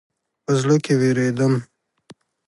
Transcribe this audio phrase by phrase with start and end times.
[0.43, 1.53] په زړه کې وېرېدم.